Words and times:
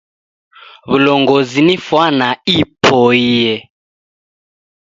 Wulongozi 0.89 1.59
ni 1.65 1.75
fwana 1.85 2.27
ipoiye. 2.57 3.55